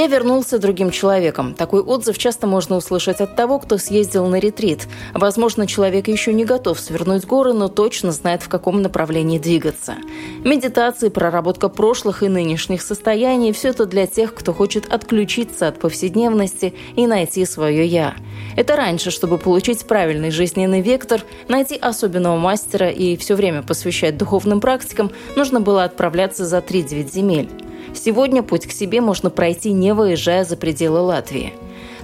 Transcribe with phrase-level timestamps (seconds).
[0.00, 1.52] Я вернулся другим человеком.
[1.52, 4.88] Такой отзыв часто можно услышать от того, кто съездил на ретрит.
[5.12, 9.96] Возможно, человек еще не готов свернуть горы, но точно знает, в каком направлении двигаться.
[10.42, 16.72] Медитации, проработка прошлых и нынешних состояний– все это для тех, кто хочет отключиться от повседневности
[16.96, 18.14] и найти свое «я».
[18.56, 24.62] Это раньше, чтобы получить правильный жизненный вектор, найти особенного мастера и все время посвящать духовным
[24.62, 27.50] практикам, нужно было отправляться за 3-9 земель.
[27.94, 31.52] Сегодня путь к себе можно пройти, не выезжая за пределы Латвии.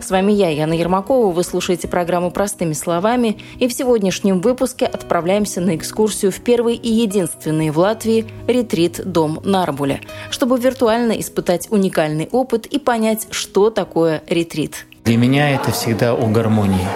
[0.00, 1.32] С вами я, Яна Ермакова.
[1.32, 3.38] Вы слушаете программу «Простыми словами».
[3.58, 10.00] И в сегодняшнем выпуске отправляемся на экскурсию в первый и единственный в Латвии ретрит-дом Нарбуля,
[10.30, 14.86] чтобы виртуально испытать уникальный опыт и понять, что такое ретрит.
[15.04, 16.86] Для меня это всегда о гармонии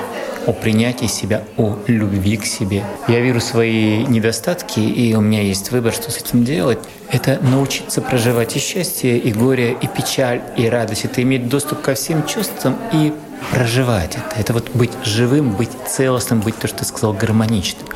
[0.51, 2.84] о принятии себя, о любви к себе.
[3.06, 6.81] Я верю в свои недостатки, и у меня есть выбор, что с этим делать.
[7.09, 11.05] Это научиться проживать и счастье, и горе, и печаль, и радость.
[11.05, 13.12] Это иметь доступ ко всем чувствам и
[13.53, 14.41] проживать это.
[14.41, 17.87] Это вот быть живым, быть целостным, быть то, что ты сказал, гармоничным.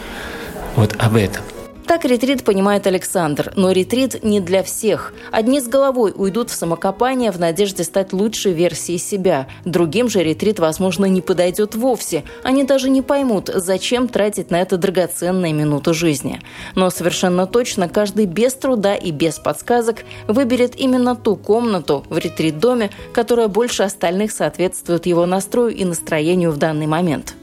[0.77, 1.43] Вот об этом.
[1.87, 5.13] Так ретрит понимает Александр, но ретрит не для всех.
[5.31, 9.49] Одни с головой уйдут в самокопание в надежде стать лучшей версией себя.
[9.67, 12.25] Другим же ретрит, возможно, не подойдет вовсе.
[12.43, 16.41] Они даже не поймут, зачем тратить на это драгоценные минуты жизни.
[16.75, 22.91] Но совершенно точно каждый без труда и без подсказок выберет именно ту комнату в ретрит-доме,
[23.13, 27.35] которая больше остальных соответствует его настрою и настроению в данный момент.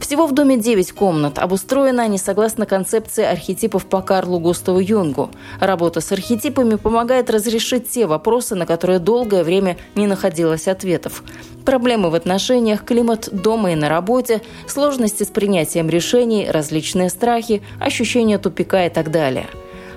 [0.00, 1.38] Всего в доме 9 комнат.
[1.38, 5.30] Обустроены они согласно концепции архетипов по Карлу Густаву Юнгу.
[5.60, 11.22] Работа с архетипами помогает разрешить те вопросы, на которые долгое время не находилось ответов.
[11.64, 18.38] Проблемы в отношениях, климат дома и на работе, сложности с принятием решений, различные страхи, ощущение
[18.38, 19.46] тупика и так далее–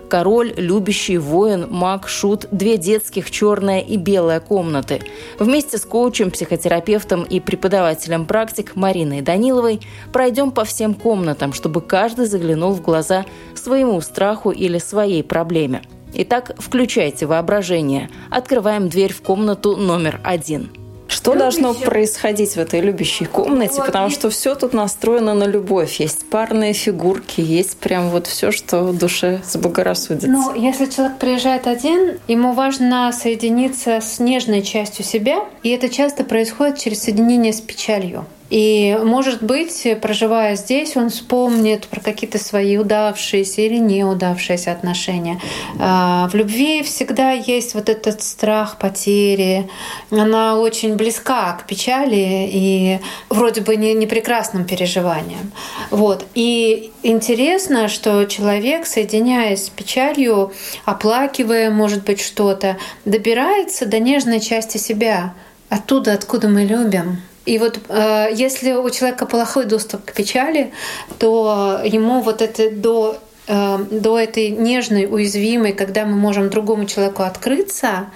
[0.09, 5.01] король, любящий, воин, маг, шут, две детских, черная и белая комнаты.
[5.39, 9.79] Вместе с коучем, психотерапевтом и преподавателем практик Мариной Даниловой
[10.11, 13.25] пройдем по всем комнатам, чтобы каждый заглянул в глаза
[13.55, 15.81] своему страху или своей проблеме.
[16.13, 18.09] Итак, включайте воображение.
[18.31, 20.71] Открываем дверь в комнату номер один–
[21.19, 23.73] что должно происходить в этой любящей комнате?
[23.75, 25.99] Вот, потому что все тут настроено на любовь.
[25.99, 30.29] Есть парные фигурки, есть прям вот все, что душе заблагорассудится.
[30.29, 36.23] Ну, если человек приезжает один, ему важно соединиться с нежной частью себя, и это часто
[36.23, 38.25] происходит через соединение с печалью.
[38.49, 45.39] И, может быть, проживая здесь, он вспомнит про какие-то свои удавшиеся или неудавшиеся отношения.
[45.79, 49.69] А, в любви всегда есть вот этот страх потери.
[50.09, 52.99] Она очень близка к печали и
[53.29, 55.51] вроде бы не, не прекрасным переживаниям.
[55.91, 56.25] Вот.
[56.33, 60.51] И интересно, что человек, соединяясь с печалью,
[60.85, 65.33] оплакивая, может быть, что-то, добирается до нежной части себя,
[65.69, 67.21] оттуда, откуда мы любим.
[67.45, 70.71] И вот э, если у человека плохой доступ к печали,
[71.17, 73.17] то ему вот это до
[73.47, 78.07] э, до этой нежной, уязвимой, когда мы можем другому человеку открыться,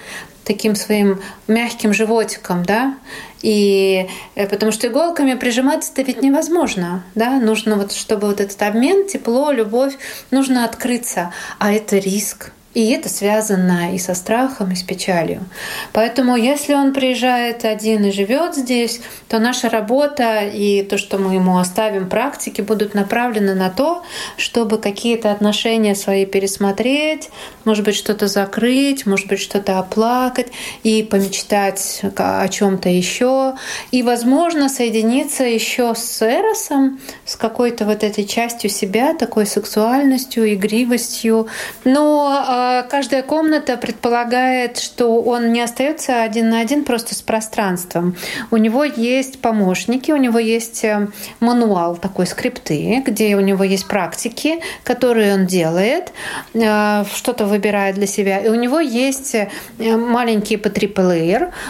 [0.43, 2.97] таким своим мягким животиком, да,
[3.41, 9.07] и э, потому что иголками прижиматься-то ведь невозможно, да, нужно вот, чтобы вот этот обмен,
[9.07, 9.93] тепло, любовь,
[10.31, 15.45] нужно открыться, а это риск, и это связано и со страхом, и с печалью.
[15.91, 21.35] Поэтому, если он приезжает один и живет здесь, то наша работа и то, что мы
[21.35, 24.03] ему оставим практики, будут направлены на то,
[24.37, 27.29] чтобы какие-то отношения свои пересмотреть,
[27.63, 30.47] может быть, что-то закрыть, может быть, что-то оплакать
[30.83, 33.55] и помечтать о чем-то еще.
[33.91, 41.47] И, возможно, соединиться еще с Эросом, с какой-то вот этой частью себя, такой сексуальностью, игривостью.
[41.83, 48.15] Но а, каждая комната предполагает, что он не остается один на один просто с пространством.
[48.51, 51.07] У него есть помощники, у него есть э,
[51.39, 56.11] мануал такой скрипты, где у него есть практики, которые он делает,
[56.53, 58.39] э, что-то выбирает для себя.
[58.39, 59.49] И у него есть э,
[59.79, 60.69] маленький p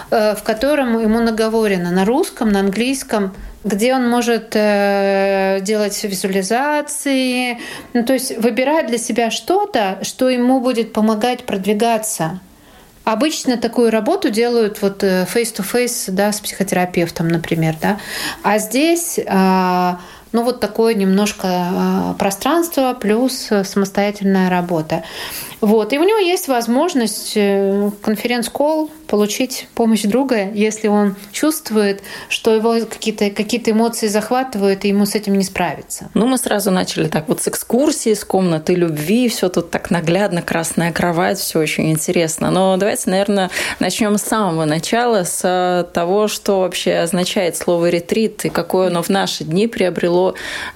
[0.10, 3.34] в котором ему наговорено на русском, на английском,
[3.64, 7.60] где он может э, делать визуализации,
[7.94, 12.40] ну, то есть выбирать для себя что-то, что ему будет помогать продвигаться.
[13.06, 17.76] Обычно такую работу делают вот э, face-to-face да, с психотерапевтом, например.
[17.82, 18.00] Да?
[18.44, 19.94] А здесь э,
[20.34, 25.04] ну вот такое немножко а, пространство плюс самостоятельная работа.
[25.64, 25.94] Вот.
[25.94, 32.74] И у него есть возможность э, конференц-колл получить помощь друга, если он чувствует, что его
[32.86, 36.10] какие-то какие эмоции захватывают, и ему с этим не справиться.
[36.16, 40.42] Ну, мы сразу начали так вот с экскурсии, с комнаты любви, все тут так наглядно,
[40.42, 42.52] красная кровать, все очень интересно.
[42.52, 48.44] Но давайте, наверное, начнем с самого начала, с э, того, что вообще означает слово ретрит
[48.44, 50.23] и какое оно в наши дни приобрело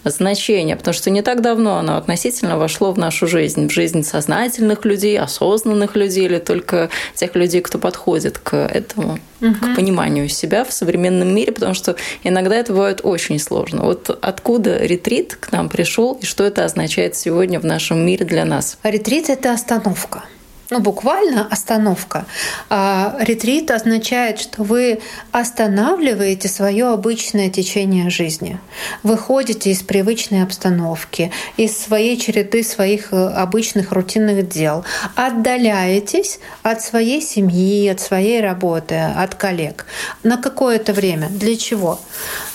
[0.03, 0.75] значение.
[0.75, 5.17] Потому что не так давно оно относительно вошло в нашу жизнь, в жизнь сознательных людей,
[5.19, 9.53] осознанных людей или только тех людей, кто подходит к этому, угу.
[9.53, 13.83] к пониманию себя в современном мире, потому что иногда это бывает очень сложно.
[13.83, 18.45] Вот откуда ретрит к нам пришел и что это означает сегодня в нашем мире для
[18.45, 18.77] нас?
[18.83, 20.23] Ретрит– это остановка–
[20.69, 22.25] ну, буквально остановка.
[22.69, 24.99] А ретрит означает, что вы
[25.31, 28.59] останавливаете свое обычное течение жизни.
[29.03, 34.83] Выходите из привычной обстановки, из своей череды своих э, обычных рутинных дел,
[35.15, 39.85] отдаляетесь от своей семьи, от своей работы, от коллег
[40.23, 41.29] на какое-то время.
[41.29, 41.99] Для чего?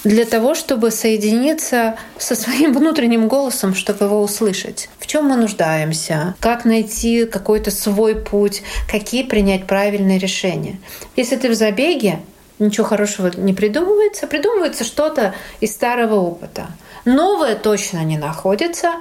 [0.04, 4.90] Для того, чтобы соединиться со своим внутренним голосом, чтобы его услышать.
[5.12, 6.34] Чем мы нуждаемся?
[6.40, 10.78] Как найти какой-то свой путь, какие принять правильные решения.
[11.16, 12.20] Если ты в забеге,
[12.58, 16.68] ничего хорошего не придумывается, придумывается что-то из старого опыта.
[17.04, 18.94] Новое точно не находится,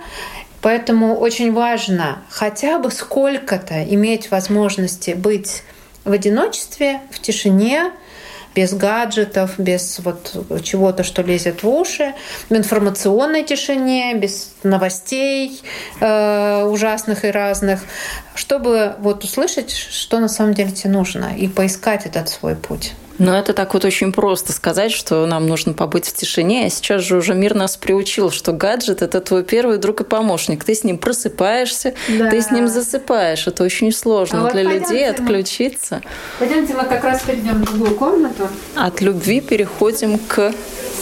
[0.61, 5.63] поэтому очень важно хотя бы сколько-то иметь возможности быть
[6.03, 7.93] в одиночестве, в тишине,
[8.55, 12.13] без гаджетов, без вот чего-то, что лезет в уши,
[12.49, 15.61] в информационной тишине, без новостей
[15.99, 17.81] э, ужасных и разных,
[18.35, 22.93] чтобы вот услышать, что на самом деле тебе нужно, и поискать этот свой путь.
[23.17, 26.65] Но это так вот очень просто сказать, что нам нужно побыть в тишине.
[26.65, 30.63] А сейчас же уже мир нас приучил, что гаджет– это твой первый друг и помощник.
[30.63, 32.29] Ты с ним просыпаешься, да.
[32.29, 33.47] ты с ним засыпаешь.
[33.47, 36.01] Это очень сложно а для вот людей отключиться.
[36.39, 38.47] Пойдемте мы как раз перейдем в другую комнату.
[38.75, 40.53] От любви переходим к...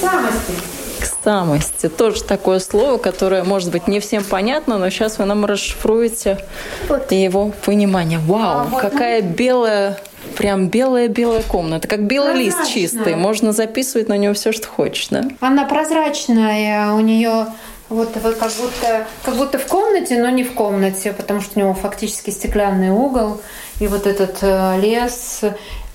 [0.01, 0.53] Самости
[1.00, 1.88] к самости.
[1.88, 6.45] Тоже такое слово, которое, может быть, не всем понятно, но сейчас вы нам расшифруете
[6.88, 7.11] вот.
[7.11, 8.19] его понимание.
[8.19, 9.29] Вау, а, вот какая мы...
[9.29, 9.97] белая
[10.38, 13.16] Прям белая-белая комната, как белый лист чистый.
[13.16, 15.25] Можно записывать на него все, что хочешь, да?
[15.39, 17.48] Она прозрачная, у нее
[17.89, 21.60] вот вы как будто, как будто в комнате, но не в комнате, потому что у
[21.60, 23.42] него фактически стеклянный угол.
[23.80, 25.42] И вот этот э, лес,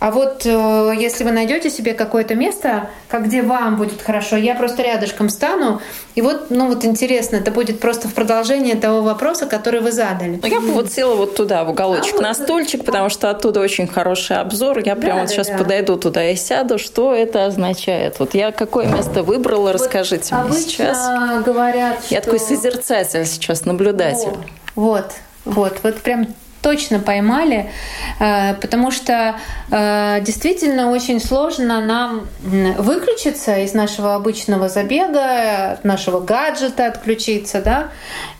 [0.04, 4.54] а вот э, если вы найдете себе какое-то место, как где вам будет хорошо, я
[4.54, 5.80] просто рядышком стану.
[6.14, 10.38] И вот, ну вот интересно, это будет просто в продолжение того вопроса, который вы задали.
[10.42, 13.30] Ну, я бы вот села вот туда, в уголочек, а, на вот, стульчик, потому что
[13.30, 14.80] оттуда очень хороший обзор.
[14.80, 15.56] Я прямо да, вот сейчас да.
[15.56, 16.76] подойду туда и сяду.
[16.76, 18.18] Что это означает?
[18.18, 20.98] Вот я какое место выбрала, вот расскажите мне сейчас.
[21.46, 22.30] говорят, Я что...
[22.30, 24.36] такой созерцатель сейчас, наблюдатель.
[24.74, 25.12] Вот,
[25.46, 26.26] вот, вот прям
[26.64, 27.70] точно поймали,
[28.18, 29.36] э, потому что
[29.70, 37.88] э, действительно очень сложно нам выключиться из нашего обычного забега, нашего гаджета отключиться, да,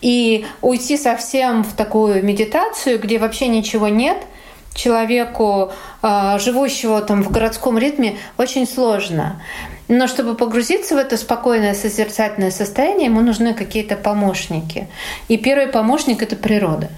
[0.00, 4.16] и уйти совсем в такую медитацию, где вообще ничего нет–
[4.74, 5.72] человеку,
[6.02, 9.40] э, живущего там в городском ритме, очень сложно.
[9.88, 14.88] Но чтобы погрузиться в это спокойное созерцательное состояние, ему нужны какие-то помощники.
[15.28, 16.90] И первый помощник— это природа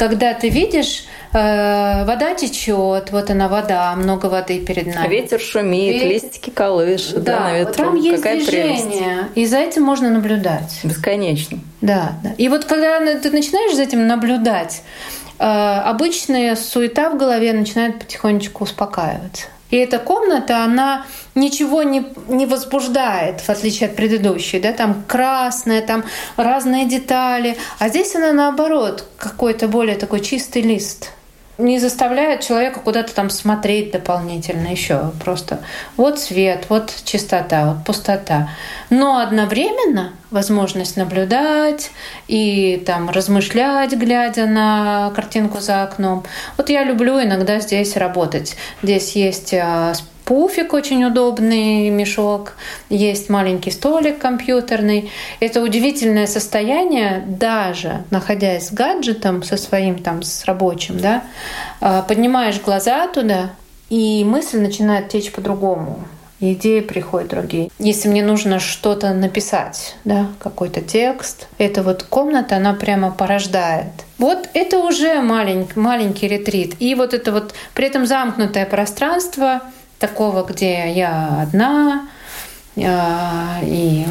[0.00, 1.04] когда ты видишь,
[1.34, 5.08] э, вода течет, вот она вода, много воды перед нами.
[5.08, 6.14] Ветер шумит, Ве...
[6.14, 7.84] листики колышут, да, да, на ветру.
[7.84, 9.28] Там есть Какая движение, прелесть.
[9.34, 10.80] и за этим можно наблюдать.
[10.84, 11.58] Бесконечно.
[11.82, 12.32] Да, да.
[12.38, 14.82] И вот когда ты начинаешь за этим наблюдать,
[15.38, 19.48] э, обычная суета в голове начинает потихонечку успокаиваться.
[19.70, 24.60] И эта комната, она ничего не, не возбуждает, в отличие от предыдущей.
[24.60, 24.72] Да?
[24.72, 26.04] Там красная, там
[26.36, 27.56] разные детали.
[27.78, 31.10] А здесь она наоборот, какой-то более такой чистый лист
[31.58, 35.12] не заставляет человека куда-то там смотреть дополнительно еще.
[35.22, 35.60] Просто
[35.96, 38.50] вот свет, вот чистота, вот пустота.
[38.88, 41.90] Но одновременно возможность наблюдать
[42.28, 46.24] и там размышлять, глядя на картинку за окном.
[46.56, 48.56] Вот я люблю иногда здесь работать.
[48.82, 49.92] Здесь есть а,
[50.30, 52.52] пуфик очень удобный, мешок,
[52.88, 55.10] есть маленький столик компьютерный.
[55.40, 61.24] Это удивительное состояние, даже находясь с гаджетом, со своим там, с рабочим, да,
[61.80, 63.50] а, поднимаешь глаза туда,
[63.88, 66.04] и мысль начинает течь по-другому
[66.38, 67.68] идеи приходят другие.
[67.80, 73.92] Если мне нужно что-то написать, да, какой-то текст, эта вот комната, она прямо порождает.
[74.16, 76.76] Вот это уже маленький, маленький ретрит.
[76.78, 79.62] И вот это вот при этом замкнутое пространство—
[80.00, 82.08] такого, где я одна,
[82.76, 84.06] а, и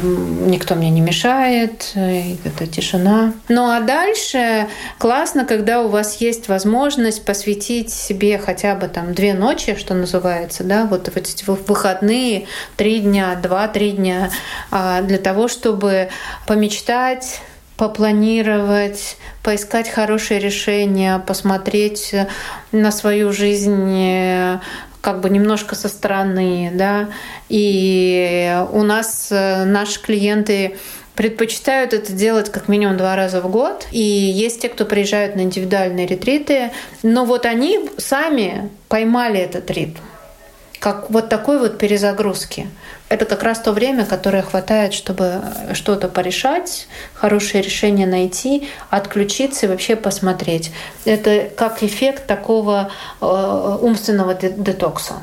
[0.46, 3.32] никто мне не мешает, и это тишина.
[3.48, 4.68] Ну а дальше
[4.98, 10.62] классно, когда у вас есть возможность посвятить себе хотя бы там две ночи, что называется,
[10.62, 14.30] да, вот в эти выходные, три дня, два-три дня,
[14.70, 16.10] а, для того, чтобы
[16.46, 17.40] помечтать,
[17.76, 22.14] попланировать, поискать хорошие решения, посмотреть
[22.72, 24.58] на свою жизнь э,
[25.00, 27.08] как бы немножко со стороны, да.
[27.48, 30.76] И у нас э, наши клиенты
[31.14, 33.86] предпочитают это делать как минимум два раза в год.
[33.90, 36.70] И есть те, кто приезжают на индивидуальные ретриты,
[37.02, 40.00] но вот они сами поймали этот ритм
[40.80, 42.66] как вот такой вот перезагрузки.
[43.10, 45.42] Это как раз то время, которое хватает, чтобы
[45.74, 50.70] что-то порешать, хорошее решение найти, отключиться и вообще посмотреть.
[51.04, 55.14] Это как эффект такого э, умственного детокса.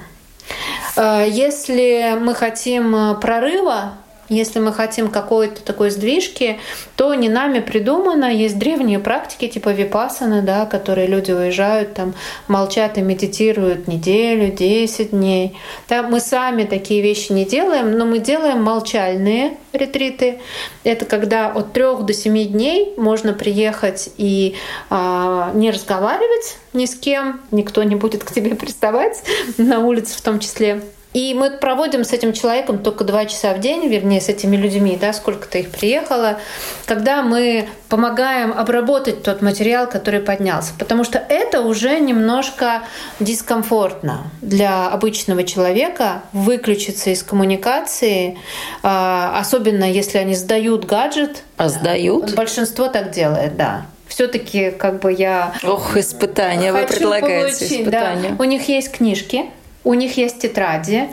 [0.97, 3.93] Э, если мы хотим прорыва,
[4.29, 6.59] если мы хотим какой-то такой сдвижки,
[6.95, 8.25] то не нами придумано.
[8.33, 12.13] Есть древние практики типа випасаны, да, которые люди уезжают, там,
[12.47, 15.57] молчат и медитируют неделю, 10 дней.
[15.87, 20.39] Да, мы сами такие вещи не делаем, но мы делаем молчальные ретриты.
[20.83, 24.55] Это когда от трех до семи дней можно приехать и
[24.89, 29.23] а, не разговаривать ни с кем, никто не будет к тебе приставать
[29.57, 30.81] на улице в том числе.
[31.17, 34.99] И мы проводим с этим человеком только два часа в день, вернее, с этими людьми,
[35.01, 36.37] да, сколько-то их приехало,
[36.85, 40.73] когда мы помогаем обработать тот материал, который поднялся.
[40.77, 42.83] Потому что это уже немножко
[43.19, 48.37] дискомфортно для обычного человека выключиться из коммуникации,
[48.83, 51.41] а, особенно если они сдают гаджет.
[51.57, 52.35] А сдают?
[52.35, 55.53] Большинство так делает, да все-таки как бы я...
[55.63, 57.57] Ох, испытания вы предлагаете.
[57.57, 58.29] Получить, испытания.
[58.29, 58.35] Да.
[58.39, 59.45] У них есть книжки,
[59.87, 61.09] у них есть тетради,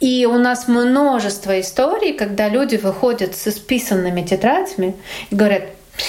[0.00, 4.94] и у нас множество историй, когда люди выходят с исписанными тетрадями
[5.30, 5.64] и говорят,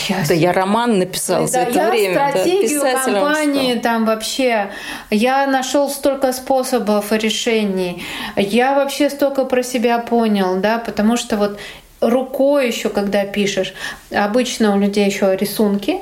[0.08, 2.14] я, да я роман написал да, за это я время.
[2.14, 4.72] стратегию да, компании там вообще.
[5.12, 8.04] Я нашел столько способов и решений.
[8.38, 11.60] Я вообще столько про себя понял, да, потому что вот
[12.00, 13.74] рукой еще, когда пишешь,
[14.10, 16.00] обычно у людей еще рисунки,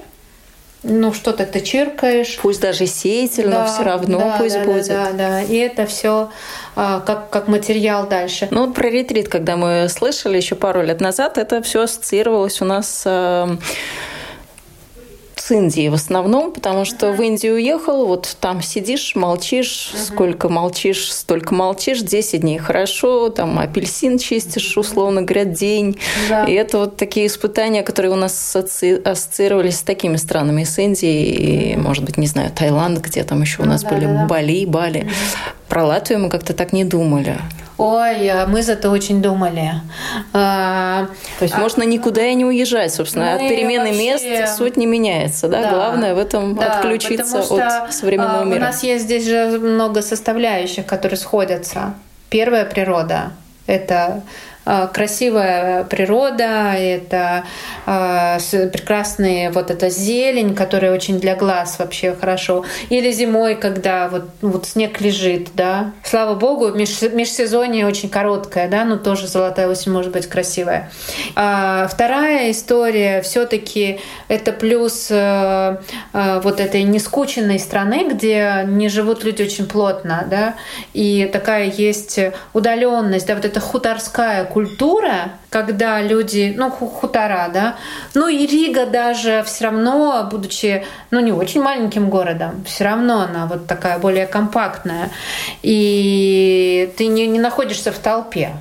[0.83, 2.37] ну что-то ты чиркаешь.
[2.41, 4.87] Пусть даже сеятельно, да, все равно да, пусть да, будет.
[4.87, 5.41] Да, да, да.
[5.41, 6.29] И это все
[6.75, 8.47] а, как, как материал дальше.
[8.51, 12.65] Ну вот про ретрит, когда мы слышали еще пару лет назад, это все ассоциировалось у
[12.65, 13.57] нас а,
[15.43, 20.05] с Индией в основном, потому что в Индию уехал, вот там сидишь, молчишь, uh-huh.
[20.05, 25.97] сколько молчишь, столько молчишь, 10 дней хорошо, там апельсин чистишь, условно говоря, день.
[26.29, 26.45] Да.
[26.45, 31.75] И это вот такие испытания, которые у нас ассоциировались с такими странами, с Индией, и,
[31.75, 33.89] может быть, не знаю, Таиланд, где там еще у нас uh-huh.
[33.89, 35.01] были Бали, Бали.
[35.01, 35.49] Uh-huh.
[35.67, 37.37] Про Латвию мы как-то так не думали.
[37.85, 39.73] Ой, а мы зато очень думали.
[40.31, 43.33] А, То есть а, можно никуда и не уезжать, собственно.
[43.33, 44.39] От перемены вообще...
[44.39, 45.63] мест суть не меняется, да?
[45.63, 48.55] да Главное в этом да, отключиться от современного а, мира.
[48.55, 51.95] У нас есть здесь же много составляющих, которые сходятся.
[52.29, 53.33] Первая природа–
[53.67, 54.23] это
[54.65, 57.43] красивая природа, это
[57.85, 58.37] а,
[58.71, 62.63] прекрасные вот эта зелень, которая очень для глаз вообще хорошо.
[62.89, 65.91] Или зимой, когда вот, вот снег лежит, да.
[66.03, 70.91] Слава богу, меж, межсезонье очень короткое, да, но тоже золотая осень может быть красивая.
[71.35, 75.81] А вторая история все-таки это плюс а,
[76.13, 80.55] вот этой нескученной страны, где не живут люди очень плотно, да,
[80.93, 82.19] и такая есть
[82.53, 87.75] удаленность, да, вот эта хуторская культура, когда люди, ну, хутора, да,
[88.13, 93.47] ну и Рига даже все равно, будучи, ну, не очень маленьким городом, все равно она
[93.47, 95.09] вот такая более компактная,
[95.63, 98.51] и ты не, не находишься в толпе.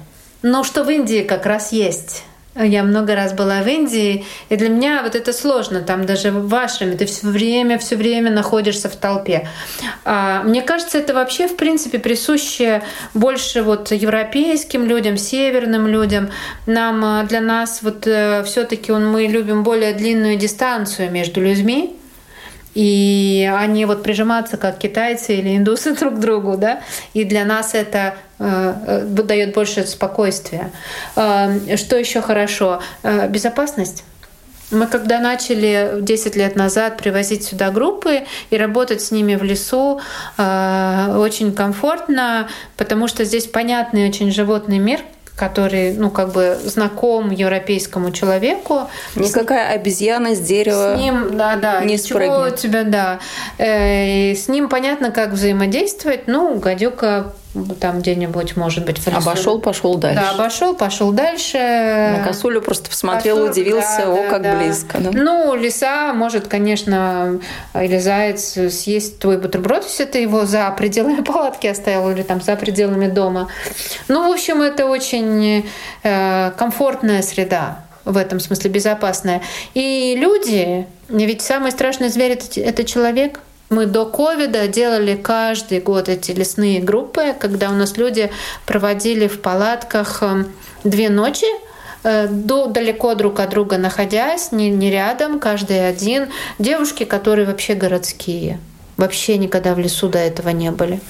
[0.40, 4.68] Но что в Индии как раз есть я много раз была в Индии, и для
[4.68, 5.80] меня вот это сложно.
[5.80, 9.48] Там даже в Ашраме ты все время, все время находишься в толпе.
[10.04, 12.82] А, мне кажется, это вообще, в принципе, присуще
[13.14, 16.30] больше вот европейским людям, северным людям.
[16.66, 21.96] Нам, а, для нас вот э, все-таки мы любим более длинную дистанцию между людьми,
[22.74, 26.80] и они вот прижиматься как китайцы или индусы друг к другу, да,
[27.14, 30.70] и для нас это э, э дает больше спокойствия.
[31.16, 32.80] Э, что еще хорошо?
[33.02, 34.04] Э, безопасность.
[34.72, 40.00] Мы когда начали 10 лет назад привозить сюда группы и работать с ними в лесу,
[40.38, 42.48] э, очень комфортно,
[42.78, 45.00] потому что здесь понятный очень животный мир,
[45.36, 48.88] который, ну, как бы знаком европейскому человеку.
[49.16, 52.52] Никакая обезьяна с дерева с ним, да, да, не спрыгнет.
[52.52, 53.18] у тебя, да.
[53.58, 56.26] Э, с ним понятно, как взаимодействовать.
[56.26, 57.32] Ну, гадюка
[57.80, 59.18] там где-нибудь, может быть, в лесу.
[59.18, 60.20] Обошел, пошел дальше.
[60.20, 61.58] Да, обошел, пошел дальше.
[61.58, 64.56] На косулю просто посмотрел, Косуль, удивился, да, о, как да.
[64.56, 64.98] близко.
[64.98, 65.10] Да?
[65.12, 67.40] Ну, лиса может, конечно,
[67.74, 72.56] или заяц съесть твой бутерброд, если ты его за пределами палатки оставил или там за
[72.56, 73.48] пределами дома.
[74.08, 75.68] Ну, в общем, это очень
[76.02, 79.42] э, комфортная среда в этом смысле безопасная.
[79.74, 83.40] И люди, ведь самый страшный зверь это, это человек–
[83.72, 88.30] мы до ковида делали каждый год эти лесные группы, когда у нас люди
[88.66, 90.52] проводили в палатках эм,
[90.84, 91.46] две ночи,
[92.04, 96.28] э, далеко друг от друга находясь, не, не рядом, каждый один.
[96.58, 98.60] Девушки, которые вообще городские
[98.96, 101.00] вообще никогда в лесу до этого не были.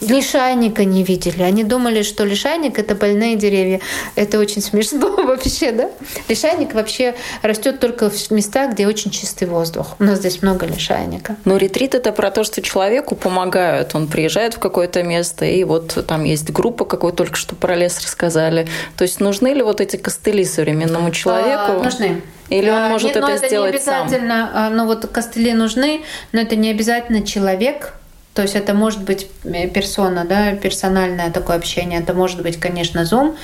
[0.00, 1.42] Лишайника не видели.
[1.42, 3.80] Они думали, что лишайник— это больные деревья.
[4.14, 5.90] Это очень смешно вообще, да?
[6.28, 9.96] Лишайник вообще растет только в местах, где очень чистый воздух.
[9.98, 11.36] У нас здесь много лишайника.
[11.44, 13.94] Но ретрит— это про то, что человеку помогают.
[13.94, 18.00] Он приезжает в какое-то место, и вот там есть группа, какой только что про лес
[18.00, 18.68] рассказали.
[18.96, 21.80] То есть нужны ли вот эти костыли современному человеку?
[21.80, 22.22] А, нужны.
[22.50, 24.76] Или он может Нет, это, это сделать не обязательно, сам?
[24.76, 26.02] Ну вот костыли нужны,
[26.32, 27.94] но это не обязательно человек.
[28.34, 32.00] То есть это может быть э, персона, да, персональное такое общение.
[32.00, 33.36] Это может быть, конечно, Zoom,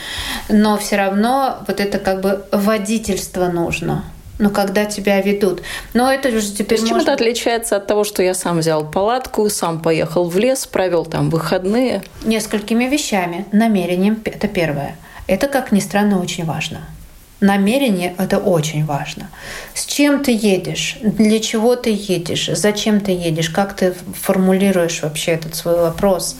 [0.48, 4.04] но все равно вот это как бы водительство нужно.
[4.38, 5.62] Ну, когда тебя ведут.
[5.94, 7.02] Но это уже теперь Чем можно...
[7.02, 11.30] это отличается от того, что я сам взял палатку, сам поехал в лес, провел там
[11.30, 12.02] выходные?
[12.22, 13.46] Несколькими вещами.
[13.52, 14.96] Намерением– это первое.
[15.26, 16.80] Это, как ни странно, очень важно.
[17.40, 19.28] Намерение– это очень важно.
[19.74, 20.96] С чем ты едешь?
[21.02, 22.48] Для чего ты едешь?
[22.52, 23.50] Зачем ты едешь?
[23.50, 26.36] Как ты формулируешь вообще этот свой вопрос?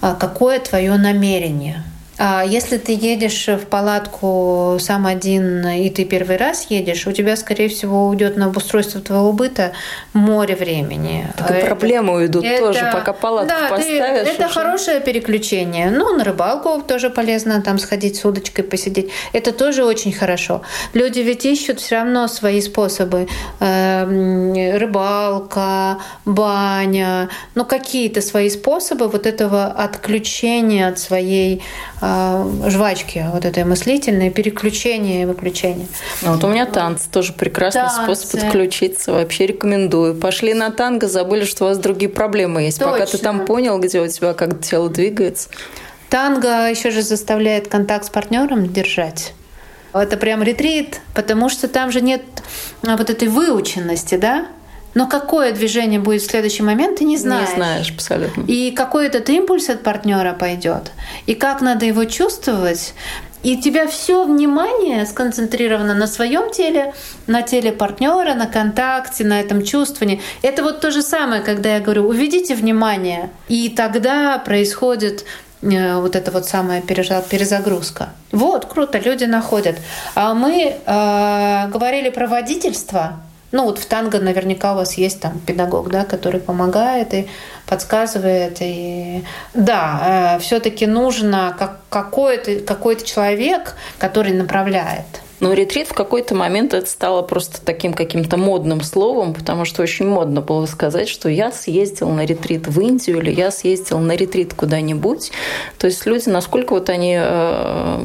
[0.00, 1.84] А какое твое намерение?
[2.22, 7.34] А если ты едешь в палатку сам один, и ты первый раз едешь, у тебя,
[7.34, 9.72] скорее всего, уйдет на обустройство твоего быта
[10.12, 11.26] море времени.
[11.38, 13.86] Так и проблемы уйдут это, тоже, пока палатку да, поставишь.
[13.86, 14.54] Ты, это уже.
[14.54, 15.90] хорошее переключение.
[15.90, 19.10] Ну, на рыбалку тоже полезно там сходить с удочкой посидеть.
[19.32, 20.60] Это тоже очень хорошо.
[20.92, 23.28] Люди ведь ищут все равно свои способы.
[23.60, 31.62] Эм, рыбалка, баня, ну какие-то свои способы вот этого отключения от своей
[32.02, 32.09] э,
[32.68, 35.86] жвачки вот этой мыслительной, переключение и выключение.
[36.24, 38.02] А вот у меня танцы тоже прекрасный танцы.
[38.02, 39.12] способ отключиться.
[39.12, 40.14] Вообще рекомендую.
[40.14, 42.78] Пошли на танго, забыли, что у вас другие проблемы есть.
[42.78, 42.92] Точно.
[42.92, 45.48] Пока ты там понял, где у тебя как тело двигается.
[46.08, 49.32] Танго еще же заставляет контакт с партнером держать.
[49.92, 52.22] Это прям ретрит, потому что там же нет
[52.86, 54.46] а, вот этой выученности, да?
[54.94, 57.50] Но какое движение будет в следующий момент, ты не знаешь.
[57.50, 58.42] Не знаешь, абсолютно.
[58.42, 60.92] И какой этот импульс от партнера пойдет,
[61.26, 62.94] и как надо его чувствовать.
[63.42, 66.92] И у тебя все внимание сконцентрировано на своем теле,
[67.26, 70.20] на теле партнера, на контакте, на этом чувствовании.
[70.42, 75.24] Это вот то же самое, когда я говорю, уведите внимание, и тогда происходит
[75.62, 78.10] э, вот эта вот самая перезагрузка.
[78.30, 79.76] Вот, круто, люди находят.
[80.14, 83.22] А мы э, говорили про водительство.
[83.52, 87.28] Ну вот в танго наверняка у вас есть там педагог, да, который помогает и
[87.66, 88.58] подсказывает.
[88.60, 95.06] И да, э, все-таки нужно как, какой-то какой человек, который направляет.
[95.40, 100.06] Но ретрит в какой-то момент это стало просто таким каким-то модным словом, потому что очень
[100.06, 104.52] модно было сказать, что я съездил на ретрит в Индию или я съездил на ретрит
[104.52, 105.32] куда-нибудь.
[105.78, 108.00] То есть люди, насколько вот они э,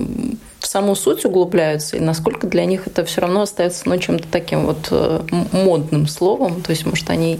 [0.76, 4.90] саму суть углубляются, и насколько для них это все равно остается ну, чем-то таким вот
[4.92, 5.22] э,
[5.54, 6.62] модным словом.
[6.62, 7.40] То есть, может, они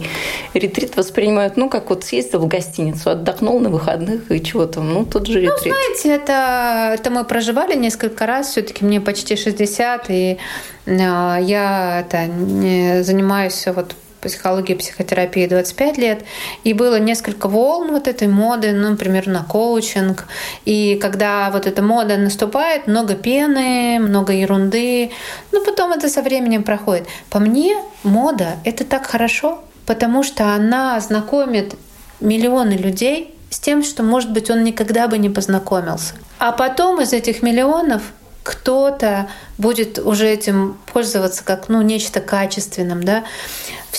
[0.54, 5.04] ретрит воспринимают, ну, как вот съездил в гостиницу, отдохнул на выходных и чего там, ну,
[5.04, 5.66] тот же ну, ретрит.
[5.66, 10.38] Ну, знаете, это, это мы проживали несколько раз, все таки мне почти 60, и
[10.86, 16.24] э, я это, занимаюсь вот психологии и психотерапии 25 лет,
[16.64, 20.26] и было несколько волн вот этой моды, ну, например, на коучинг.
[20.64, 25.10] И когда вот эта мода наступает, много пены, много ерунды,
[25.52, 27.06] но потом это со временем проходит.
[27.30, 31.74] По мне, мода— это так хорошо, потому что она знакомит
[32.20, 36.14] миллионы людей с тем, что, может быть, он никогда бы не познакомился.
[36.38, 38.02] А потом из этих миллионов
[38.46, 43.02] кто-то будет уже этим пользоваться как ну, нечто качественным.
[43.02, 43.24] Да?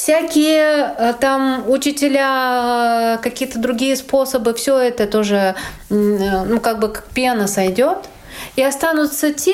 [0.08, 5.54] Всякие э, там учителя, э, какие-то другие способы, все это тоже
[5.90, 5.94] э,
[6.46, 7.98] ну, как бы как пена сойдет.
[8.56, 9.54] И останутся те,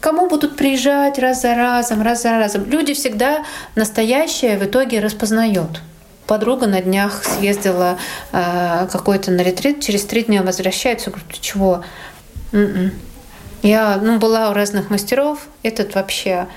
[0.00, 2.64] кому будут приезжать раз за разом, раз за разом.
[2.68, 3.44] Люди всегда
[3.76, 5.82] настоящее в итоге распознают.
[6.26, 7.96] Подруга на днях съездила
[8.32, 11.84] э, какой-то на ретрит, через три дня возвращается, говорит, ты чего?
[12.50, 12.90] М-м.
[13.62, 16.48] Я ну, была у разных мастеров, этот вообще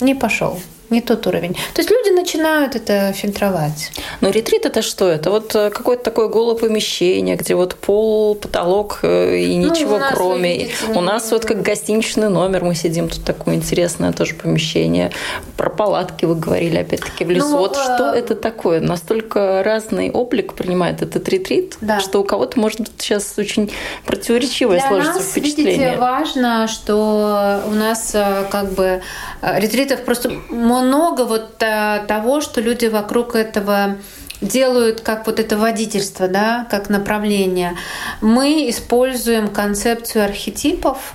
[0.00, 0.60] не пошел.
[0.90, 1.54] Не тот уровень.
[1.74, 3.90] То есть люди начинают это фильтровать.
[4.20, 5.08] Но ретрит это что?
[5.08, 9.98] Это вот э, какое-то такое голое помещение, где вот пол, потолок э, и ну, ничего
[9.98, 10.58] ну, кроме.
[10.58, 15.10] Видите, у нас вот как гостиничный номер мы сидим, тут такое интересное тоже помещение.
[15.56, 17.48] Про палатки вы говорили опять-таки в лесу.
[17.48, 17.80] Ну, вот э...
[17.80, 18.80] что это такое?
[18.80, 22.00] Настолько разный облик принимает этот ретрит, да.
[22.00, 23.72] что у кого-то может быть сейчас очень
[24.04, 25.76] противоречивое Для сложится нас, впечатление.
[25.76, 28.14] Видите, важно, что у нас
[28.50, 29.02] как бы
[29.42, 30.32] ретритов просто
[30.82, 33.96] много вот а, того, что люди вокруг этого
[34.40, 37.76] делают как вот это водительство, да, как направление.
[38.20, 41.14] Мы используем концепцию архетипов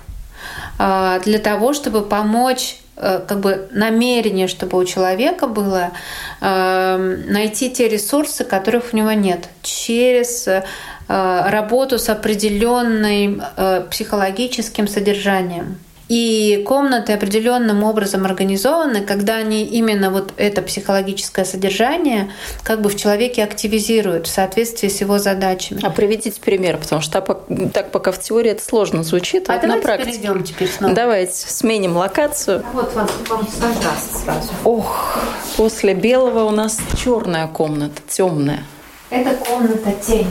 [0.79, 5.91] а, для того, чтобы помочь э, как бы намерение, чтобы у человека было
[6.41, 10.63] э, найти те ресурсы, которых у него нет, через э,
[11.07, 13.43] работу с определенным
[13.89, 15.77] психологическим содержанием.
[16.11, 22.97] И комнаты определенным образом организованы, когда они именно вот это психологическое содержание как бы в
[22.97, 25.79] человеке активизируют в соответствии с его задачами.
[25.85, 27.21] А приведите пример, потому что
[27.73, 30.11] так пока в теории это сложно звучит, а, а на практике.
[30.11, 30.93] перейдем теперь снова.
[30.93, 32.61] Давайте сменим локацию.
[32.67, 34.49] А вот вам, вам сразу.
[34.65, 35.17] Ох,
[35.55, 38.65] после белого у нас черная комната, темная.
[39.09, 40.27] Это комната тень.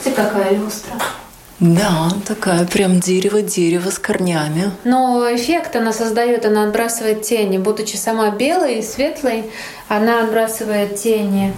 [0.00, 0.94] Смотрите, какая люстра.
[1.60, 4.70] Да, такая прям дерево-дерево с корнями.
[4.84, 7.58] Но эффект она создает, она отбрасывает тени.
[7.58, 9.44] Будучи сама белой и светлой,
[9.88, 11.52] она отбрасывает тени.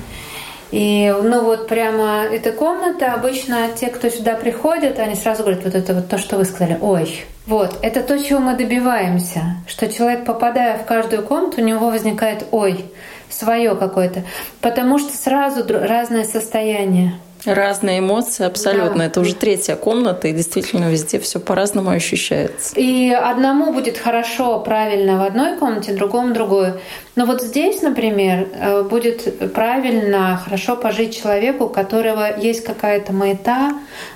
[0.70, 5.74] И, ну вот прямо эта комната, обычно те, кто сюда приходят, они сразу говорят, вот
[5.74, 7.24] это вот то, что вы сказали, ой.
[7.46, 12.44] Вот, это то, чего мы добиваемся, что человек, попадая в каждую комнату, у него возникает
[12.52, 12.84] ой,
[13.28, 14.22] свое какое-то,
[14.60, 17.14] потому что сразу разное состояние.
[17.46, 18.98] Разные эмоции, абсолютно.
[18.98, 19.04] Да.
[19.04, 22.74] Это уже третья комната, и действительно везде все по-разному ощущается.
[22.76, 26.80] И одному будет хорошо, правильно в одной комнате, другому другую.
[27.16, 33.72] Но вот здесь, например, э, будет правильно, хорошо пожить человеку, у которого есть какая-то маята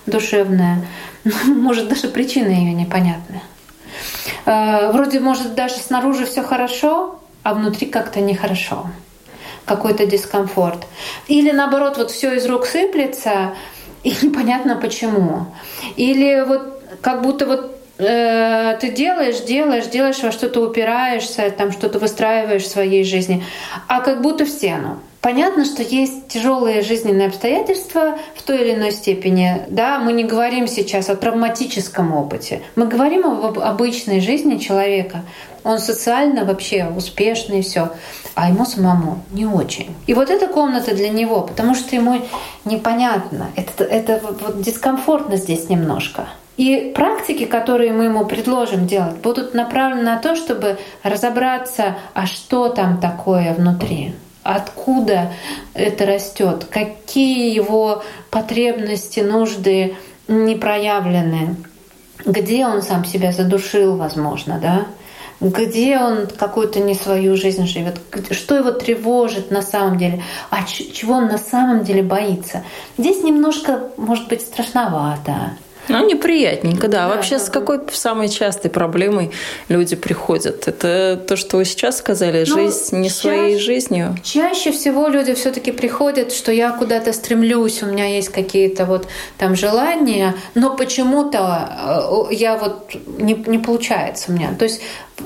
[0.06, 0.84] душевная,
[1.46, 3.42] может даже причина ее непонятная.
[4.44, 8.86] Э, вроде может даже снаружи все хорошо, а внутри как-то нехорошо
[9.64, 10.86] какой-то дискомфорт.
[11.28, 13.54] Или наоборот, вот все из рук сыплется,
[14.02, 15.46] и непонятно почему.
[15.96, 21.98] Или вот как будто вот э, ты делаешь, делаешь, делаешь, во что-то упираешься, там что-то
[21.98, 23.44] выстраиваешь в своей жизни,
[23.88, 25.00] а как будто в стену.
[25.24, 29.62] Понятно, что есть тяжелые жизненные обстоятельства в той или иной степени.
[29.70, 32.60] Да, мы не говорим сейчас о травматическом опыте.
[32.76, 35.22] Мы говорим об обычной жизни человека.
[35.64, 37.92] Он социально вообще успешный и все,
[38.34, 39.96] а ему самому не очень.
[40.06, 42.20] И вот эта комната для него, потому что ему
[42.66, 46.28] непонятно, это, это вот дискомфортно здесь немножко.
[46.58, 52.68] И практики, которые мы ему предложим делать, будут направлены на то, чтобы разобраться, а что
[52.68, 54.12] там такое внутри
[54.44, 55.32] откуда
[55.72, 59.96] это растет, какие его потребности, нужды
[60.28, 61.56] не проявлены,
[62.24, 64.86] где он сам себя задушил, возможно, да,
[65.40, 71.14] где он какую-то не свою жизнь живет, что его тревожит на самом деле, а чего
[71.14, 72.62] он на самом деле боится.
[72.96, 75.56] Здесь немножко, может быть, страшновато.
[75.88, 77.08] Ну, неприятненько, да.
[77.08, 79.30] да Вообще, да, с какой самой частой проблемой
[79.68, 80.68] люди приходят?
[80.68, 84.16] Это то, что вы сейчас сказали, ну, жизнь не чаще, своей жизнью?
[84.22, 89.06] Чаще всего люди все таки приходят, что я куда-то стремлюсь, у меня есть какие-то вот
[89.38, 94.54] там желания, но почему-то э, я вот не, не получается у меня.
[94.58, 94.80] То есть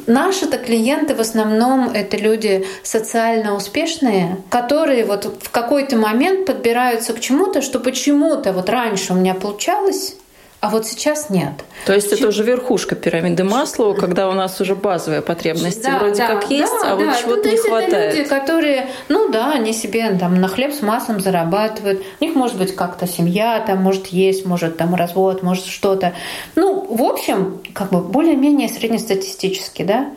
[0.07, 7.21] Наши-то клиенты в основном это люди социально успешные, которые вот в какой-то момент подбираются к
[7.21, 10.17] чему-то, что почему-то вот раньше у меня получалось,
[10.61, 11.53] а вот сейчас нет.
[11.87, 16.17] То есть это уже верхушка пирамиды Маслоу, когда у нас уже базовые потребности да, вроде
[16.17, 17.15] да, как есть, да, а вот да.
[17.15, 17.93] чего-то ну, не хватает.
[17.93, 22.03] Это люди, которые, ну да, они себе там на хлеб с маслом зарабатывают.
[22.21, 26.13] У них может быть как-то семья, там может есть, может там развод, может что-то.
[26.57, 30.11] Ну, в общем, как бы более-менее среднестатистически, да.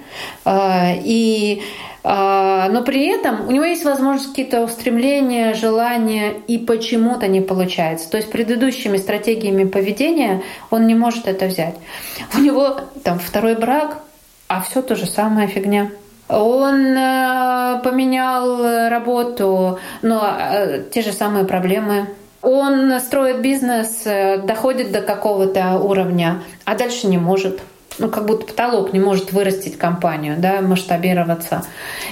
[0.44, 7.28] А, и а, но при этом у него есть возможность какие-то устремления, желания, и почему-то
[7.28, 8.10] не получается.
[8.10, 11.76] То есть предыдущими стратегиями поведения он не может это взять.
[12.36, 14.00] У него там второй брак,
[14.48, 15.92] а все то же самое фигня.
[16.28, 22.08] Он э, поменял работу, но э, те же самые проблемы.
[22.42, 27.60] Он строит бизнес, э, доходит до какого-то уровня, а дальше не может
[27.98, 31.64] ну, как будто потолок не может вырастить компанию, да, масштабироваться.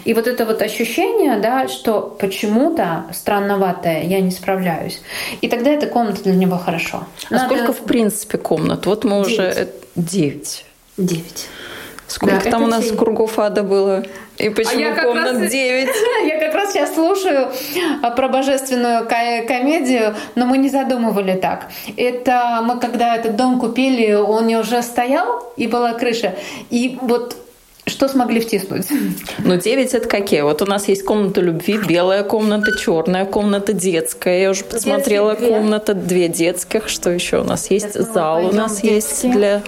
[0.05, 5.01] И вот это вот ощущение, да, что почему-то странноватое, я не справляюсь.
[5.41, 7.05] И тогда эта комната для него хорошо.
[7.29, 7.45] А Надо...
[7.45, 8.85] сколько, в принципе, комнат?
[8.85, 9.27] Вот мы 9.
[9.27, 9.69] уже...
[9.95, 10.65] Девять.
[10.97, 11.47] Девять.
[12.09, 12.97] Сколько да, там у нас 7.
[12.97, 14.03] кругов ада было?
[14.37, 15.89] И а почему а комнат раз, 9?
[16.27, 17.49] Я как раз сейчас слушаю
[18.01, 21.67] а, про божественную комедию, но мы не задумывали так.
[21.97, 26.33] Это мы когда этот дом купили, он уже стоял, и была крыша.
[26.71, 27.35] И вот
[27.89, 28.87] что смогли втиснуть?
[29.39, 30.41] Ну, 9 это какие?
[30.41, 34.41] Вот у нас есть комната любви, белая комната, черная комната, детская.
[34.41, 36.89] Я уже посмотрела Детские комната, две детских.
[36.89, 37.93] Что еще у нас есть?
[37.93, 38.95] Сейчас Зал у нас детские.
[38.95, 39.61] есть для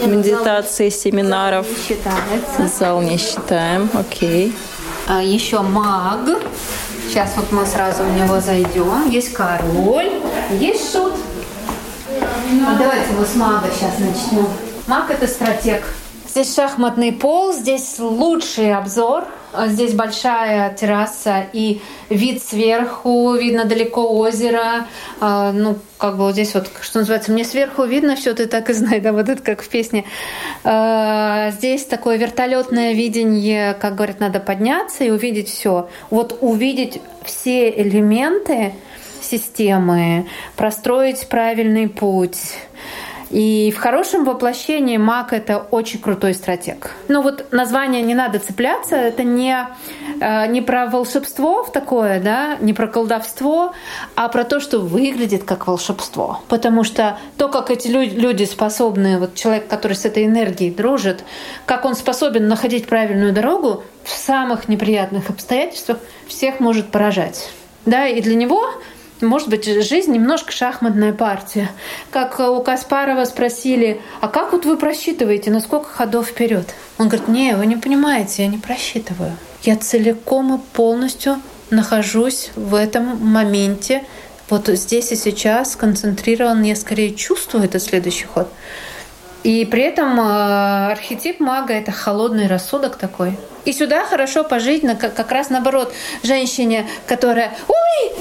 [0.00, 1.66] Нет, медитации, зал, семинаров.
[1.66, 2.78] Зал не считается.
[2.78, 4.52] Зал не считаем, окей.
[5.08, 6.20] А, еще маг.
[7.08, 9.10] Сейчас вот мы сразу в него зайдем.
[9.10, 10.10] Есть король,
[10.58, 11.14] есть шут.
[12.66, 14.46] А давайте мы с мага сейчас начнем.
[14.86, 15.82] Маг это стратег.
[16.32, 19.26] Здесь шахматный пол, здесь лучший обзор.
[19.66, 24.86] Здесь большая терраса и вид сверху, видно далеко озеро.
[25.20, 28.70] А, ну, как бы вот здесь вот, что называется, мне сверху видно все, ты так
[28.70, 30.06] и знай, да, вот это как в песне.
[30.64, 35.90] А, здесь такое вертолетное видение, как говорят, надо подняться и увидеть все.
[36.08, 38.72] Вот увидеть все элементы
[39.20, 42.38] системы, простроить правильный путь
[43.32, 46.90] и в хорошем воплощении маг— это очень крутой стратег.
[47.08, 49.56] Ну вот название не надо цепляться, это не,
[50.20, 53.72] э, не про волшебство в такое, да, не про колдовство,
[54.16, 56.42] а про то, что выглядит как волшебство.
[56.48, 61.24] Потому что то, как эти люди способны, вот человек, который с этой энергией дружит,
[61.64, 67.48] как он способен находить правильную дорогу в самых неприятных обстоятельствах, всех может поражать.
[67.86, 68.62] Да, и для него
[69.22, 71.70] может быть, жизнь немножко шахматная партия.
[72.10, 76.74] Как у Каспарова спросили, а как вот вы просчитываете, на сколько ходов вперед?
[76.98, 79.36] Он говорит, не, вы не понимаете, я не просчитываю.
[79.62, 84.04] Я целиком и полностью нахожусь в этом моменте,
[84.50, 88.48] вот здесь и сейчас сконцентрирован, я скорее чувствую этот следующий ход.
[89.44, 93.38] И при этом э, архетип мага— это холодный рассудок такой.
[93.64, 98.12] И сюда хорошо пожить, на, как, как раз наоборот, женщине, которая «Ой,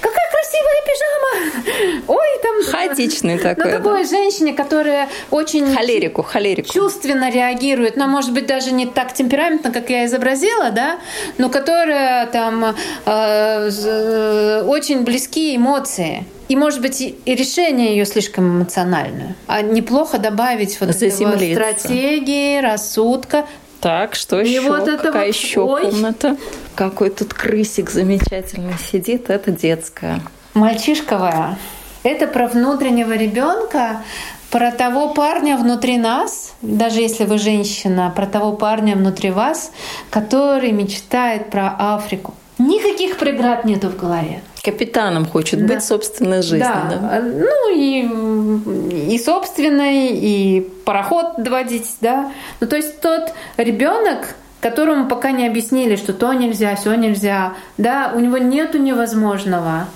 [0.00, 3.64] какая красивая пижама!» «Ой, там...» Хаотичный такой.
[3.64, 4.08] Ну, такой да.
[4.08, 5.74] женщине, которая очень...
[5.74, 6.72] Холерику, холерику.
[6.72, 10.98] Чувственно реагирует, но, может быть, даже не так темпераментно, как я изобразила, да,
[11.38, 12.74] но которая там
[13.06, 16.24] э, очень близкие эмоции.
[16.48, 19.36] И, может быть, и решение ее слишком эмоциональное.
[19.46, 23.44] А неплохо добавить вот стратегии, рассудка,
[23.80, 24.68] так, что и еще?
[24.68, 25.34] Вот это Какая вот...
[25.34, 25.82] еще Ой.
[25.82, 26.36] комната?
[26.74, 29.30] Какой тут крысик замечательный сидит.
[29.30, 30.20] Это детская.
[30.54, 31.58] Мальчишковая.
[32.02, 34.02] Это про внутреннего ребенка,
[34.50, 39.72] про того парня внутри нас, даже если вы женщина, про того парня внутри вас,
[40.10, 42.34] который мечтает про Африку.
[42.58, 44.42] Никаких преград нету в голове.
[44.70, 45.74] Капитаном хочет да.
[45.74, 46.60] быть собственной жизнью.
[46.90, 46.98] Да.
[47.00, 47.22] да.
[47.22, 52.30] Ну и, и собственной, и пароход водить, да.
[52.60, 58.12] Ну то есть тот ребенок, которому пока не объяснили, что то нельзя, все нельзя, да,
[58.14, 59.86] у него нету невозможного.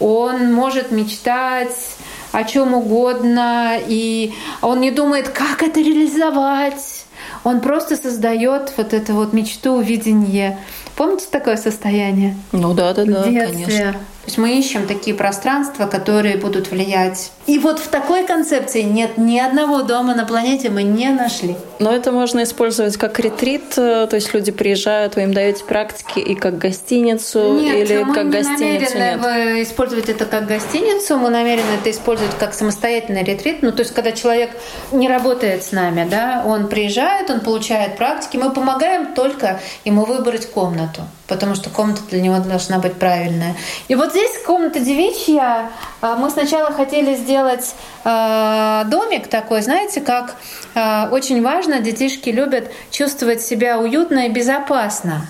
[0.00, 1.96] Он может мечтать
[2.32, 7.04] о чем угодно, и он не думает, как это реализовать.
[7.44, 10.58] Он просто создает вот эту вот мечту, видение.
[10.96, 12.36] Помните такое состояние?
[12.52, 13.96] Ну да, да, да, конечно.
[14.22, 17.32] То есть мы ищем такие пространства, которые будут влиять.
[17.46, 21.56] И вот в такой концепции нет ни одного дома на планете мы не нашли.
[21.80, 26.20] Но это можно использовать как ретрит, э, то есть люди приезжают, вы им даете практики
[26.20, 29.68] и как гостиницу нет, или мы как не гостиницу намерены нет.
[29.68, 33.62] использовать это как гостиницу, мы намерены это использовать как самостоятельный ретрит.
[33.62, 34.50] Ну то есть когда человек
[34.92, 40.46] не работает с нами, да, он приезжает, он получает практики, мы помогаем только ему выбрать
[40.46, 43.56] комнату, потому что комната для него должна быть правильная.
[43.88, 45.70] И вот здесь комната девичья.
[46.00, 50.36] А, мы сначала хотели сделать а, домик такой, знаете, как
[50.74, 55.26] а, очень важно, детишки любят чувствовать себя уютно и безопасно.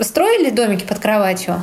[0.00, 1.62] Строили домики под кроватью?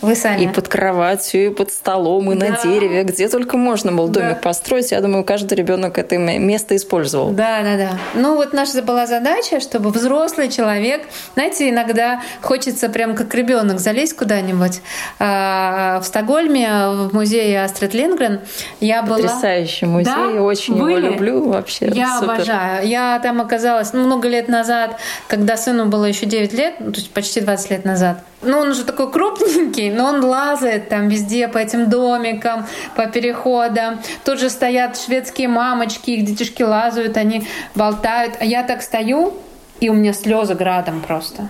[0.00, 0.44] Вы сами.
[0.44, 2.48] И под кроватью, и под столом, и да.
[2.48, 4.34] на дереве, где только можно был домик да.
[4.36, 4.92] построить.
[4.92, 7.30] Я думаю, каждый ребенок это место использовал.
[7.30, 7.98] Да, да, да.
[8.14, 11.02] Ну вот наша была задача, чтобы взрослый человек,
[11.34, 14.80] знаете, иногда хочется прям как ребенок залезть куда-нибудь.
[15.18, 18.40] А, в Стокгольме в музее Астрид Лингрен
[18.80, 19.18] я была.
[19.18, 20.42] Потрясающий музей, да?
[20.42, 20.98] очень Были?
[20.98, 21.90] его люблю вообще.
[21.92, 22.34] Я Супер.
[22.34, 22.86] обожаю.
[22.86, 26.98] Я там оказалась ну, много лет назад, когда сыну было еще 9 лет, ну, то
[26.98, 28.18] есть почти 20 лет назад.
[28.40, 34.00] Ну, он уже такой крупненький, но он лазает там везде по этим домикам, по переходам.
[34.24, 38.36] Тут же стоят шведские мамочки, их детишки лазают, они болтают.
[38.38, 39.34] А я так стою,
[39.80, 41.48] и у меня слезы градом просто.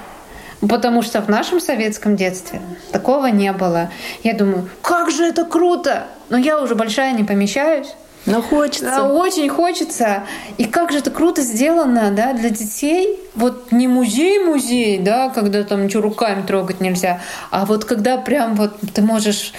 [0.60, 3.90] Потому что в нашем советском детстве такого не было.
[4.24, 6.06] Я думаю, как же это круто!
[6.30, 7.94] Но я уже большая, не помещаюсь.
[8.28, 8.84] Но хочется.
[8.84, 10.24] Да, очень хочется.
[10.58, 13.18] И как же это круто сделано, да, для детей.
[13.34, 18.74] Вот не музей-музей, да, когда там ничего руками трогать нельзя, а вот когда прям вот
[18.94, 19.52] ты можешь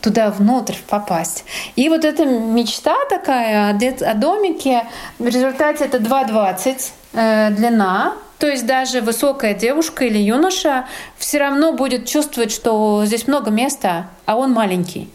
[0.00, 1.44] туда внутрь попасть.
[1.76, 4.86] И вот эта мечта такая о, домике,
[5.18, 10.86] в результате это 2,20 э, длина, то есть даже высокая девушка или юноша
[11.18, 15.10] все равно будет чувствовать, что здесь много места, а он маленький.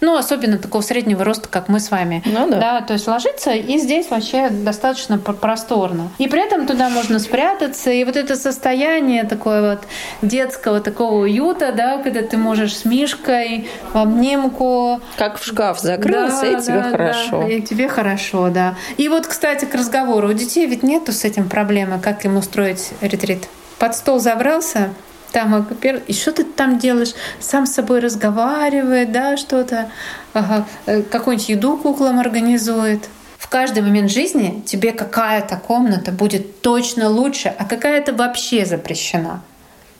[0.00, 2.22] Ну, особенно такого среднего роста, как мы с вами.
[2.24, 2.58] Ну, да.
[2.58, 2.80] да.
[2.80, 6.10] То есть ложиться, и здесь вообще достаточно просторно.
[6.18, 7.90] И при этом туда можно спрятаться.
[7.90, 9.80] И вот это состояние такое вот
[10.22, 15.00] детского такого уюта, да, когда ты можешь с Мишкой в обнимку.
[15.16, 17.42] Как в шкаф закрылся, да, и тебе да, хорошо.
[17.42, 18.76] Да, и тебе хорошо, да.
[18.96, 20.28] И вот, кстати, к разговору.
[20.28, 23.48] У детей ведь нету с этим проблемы, как им устроить ретрит.
[23.78, 24.90] Под стол забрался,
[25.32, 25.66] там
[26.06, 27.14] и что ты там делаешь?
[27.38, 29.90] Сам с собой разговаривает, да, что-то,
[30.32, 33.08] ага, э, какую-нибудь еду куклам организует.
[33.38, 39.42] В каждый момент жизни тебе какая-то комната будет точно лучше, а какая-то вообще запрещена.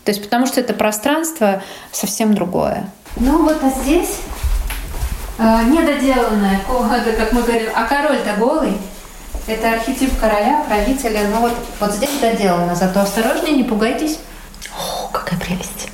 [0.04, 1.62] То есть потому что это пространство
[1.92, 2.90] совсем другое.
[3.16, 4.18] Ну вот а здесь
[5.38, 8.72] э, недоделанная комната, как мы говорим, а король-то голый.
[9.46, 11.22] Это архетип короля, правителя.
[11.32, 14.18] Ну вот, вот здесь доделано, зато осторожнее, не пугайтесь.
[14.68, 15.88] О, какая прелесть.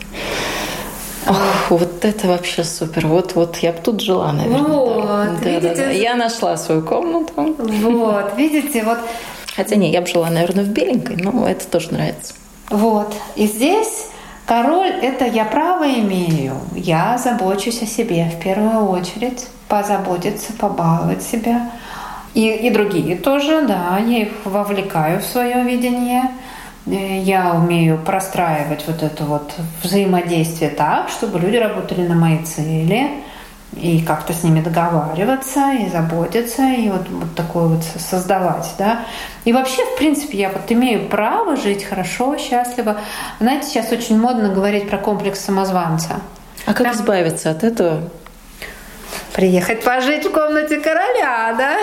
[1.29, 3.07] Ох, вот это вообще супер.
[3.07, 4.63] Вот, вот я бы тут жила, наверное.
[4.63, 5.51] Вот, да.
[5.51, 5.75] видите?
[5.75, 7.33] Да, да, Я нашла свою комнату.
[7.37, 8.99] Вот, видите, вот.
[9.57, 12.35] Хотя не, я бы жила, наверное, в беленькой, но это тоже нравится.
[12.71, 13.13] Вот.
[13.35, 14.07] И здесь
[14.45, 16.55] король– это я право имею.
[16.75, 19.47] Я забочусь о себе в первую очередь.
[19.67, 21.73] Позаботиться, побаловать себя.
[22.35, 26.31] И, и другие тоже, да, я их вовлекаю в свое видение–
[26.87, 33.11] я умею простраивать вот это вот взаимодействие так, чтобы люди работали на мои цели,
[33.75, 39.01] и как-то с ними договариваться, и заботиться, и вот, вот такое вот создавать, да.
[39.45, 42.97] И вообще, в принципе, я вот имею право жить хорошо, счастливо.
[43.39, 46.21] Знаете, сейчас очень модно говорить про комплекс самозванца.
[46.65, 46.97] А как Там...
[46.97, 48.01] избавиться от этого?
[49.37, 51.77] Приехать пожить в комнате короля, да,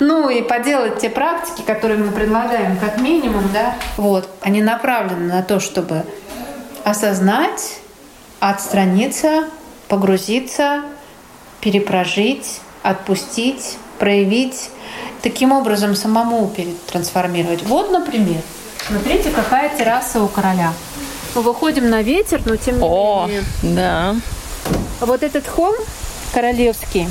[0.00, 5.42] ну и поделать те практики, которые мы предлагаем как минимум, да, вот, они направлены на
[5.42, 6.04] то, чтобы
[6.82, 7.78] осознать,
[8.40, 9.44] отстраниться,
[9.86, 10.82] погрузиться,
[11.60, 14.70] перепрожить, отпустить, проявить,
[15.22, 17.62] таким образом самому перетрансформировать.
[17.62, 18.40] Вот, например,
[18.88, 20.72] смотрите, какая терраса у короля.
[21.36, 23.44] Мы выходим на ветер, но тем не О, менее.
[23.62, 24.16] да.
[25.00, 25.76] Вот этот холм
[26.32, 27.06] королевский.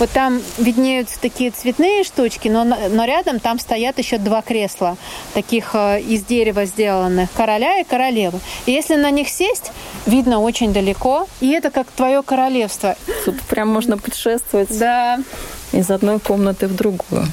[0.00, 4.96] Вот там виднеются такие цветные штучки, но, но рядом там стоят еще два кресла,
[5.34, 8.40] таких э, из дерева сделанных, короля и королевы.
[8.66, 9.70] И если на них сесть,
[10.04, 12.96] видно очень далеко, и это как твое королевство.
[13.24, 15.20] Тут прям можно путешествовать да.
[15.70, 17.24] из одной комнаты в другую.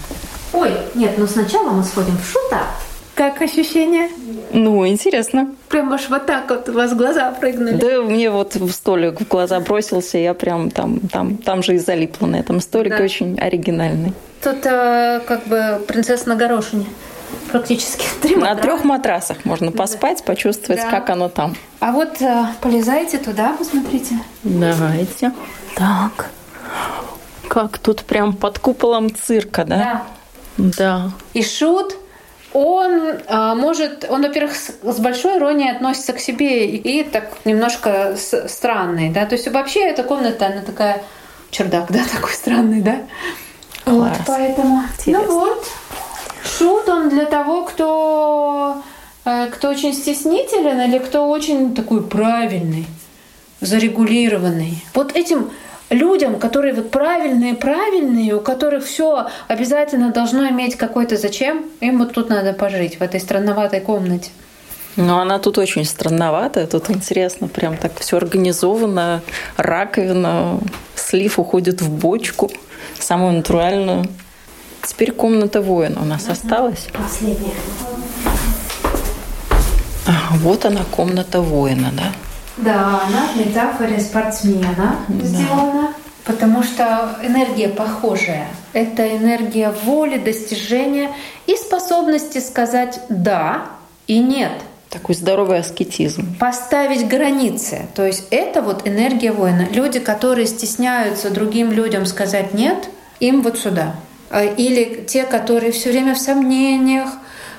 [0.54, 2.67] Ой, нет, но сначала мы сходим в шута.
[3.15, 4.10] Как ощущение?
[4.54, 5.54] Ну, интересно.
[5.69, 7.74] Прям аж вот так вот у вас глаза прыгнули.
[7.74, 11.78] Да, мне вот в столик в глаза бросился, я прям там, там, там же и
[11.78, 13.04] залипла на этом столике, да.
[13.04, 14.13] очень оригинальный.
[14.43, 16.86] Тут э, как бы принцесса на горошине
[17.52, 20.89] практически три На трех матрасах можно поспать, почувствовать, да.
[20.89, 21.56] как оно там.
[21.80, 24.15] А вот э, полезайте туда, посмотрите.
[24.43, 25.34] Давайте.
[25.76, 26.30] Так.
[27.47, 29.78] Как тут прям под куполом цирка, да?
[29.78, 30.71] Да.
[30.78, 31.12] Да.
[31.34, 31.97] И шут
[32.54, 37.30] он а, может, он, во-первых, с, с большой иронией относится к себе и, и так
[37.46, 41.04] немножко с, странный, да, то есть вообще эта комната, она такая,
[41.50, 42.98] чердак, да, такой странный, да,
[43.86, 44.18] Класс.
[44.18, 45.26] вот, поэтому, Интересно.
[45.28, 45.68] ну вот,
[46.58, 48.82] шут он для того, кто,
[49.26, 52.86] э, кто очень стеснителен или кто очень такой правильный,
[53.62, 54.84] зарегулированный.
[54.94, 55.52] Вот этим
[55.91, 62.13] людям, которые вот правильные, правильные, у которых все обязательно должно иметь какой-то зачем, им вот
[62.13, 64.32] тут надо пожить, в этой странноватой комнате.
[64.95, 69.21] Ну, она тут очень странноватая, тут интересно, прям так все организовано,
[69.56, 70.60] раковина,
[70.95, 72.51] слив уходит в бочку,
[72.99, 74.06] самую натуральную.
[74.86, 76.32] Теперь комната воина у нас угу.
[76.32, 76.88] осталась.
[76.91, 77.54] Последняя.
[80.08, 82.12] А, вот она, комната воина, да?
[82.58, 85.25] Да, она в метафоре спортсмена да.
[85.25, 85.94] сделана,
[86.25, 88.48] потому что энергия похожая.
[88.73, 91.12] Это энергия воли, достижения
[91.48, 93.65] и способности сказать «да»
[94.08, 94.52] и «нет».
[94.90, 96.36] Такой здоровый аскетизм.
[96.38, 97.88] Поставить границы.
[97.96, 99.65] То есть это вот энергия воина.
[99.71, 102.90] Люди, которые стесняются другим людям сказать «нет»,
[103.21, 103.96] им вот сюда.
[104.30, 107.10] А, или те, которые все время в сомнениях,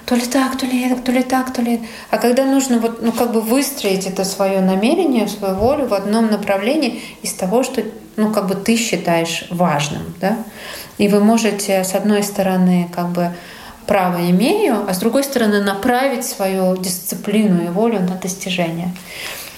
[0.05, 1.81] то ли так, то ли это, то ли так, то ли.
[2.11, 6.31] А когда нужно вот, ну, как бы выстроить это свое намерение, свою волю в одном
[6.31, 7.83] направлении из того, что
[8.17, 10.15] ну, как бы ты считаешь важным.
[10.21, 10.37] Да?
[10.99, 13.33] И вы можете, с одной стороны, как бы
[13.87, 18.95] право имею, а с другой стороны направить свою дисциплину и волю на достижение.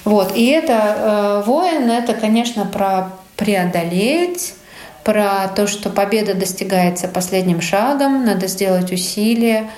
[0.04, 0.36] Вот.
[0.36, 4.54] И это э, воин, это, конечно, про преодолеть,
[5.02, 9.70] про то, что победа достигается последним шагом, надо сделать усилия.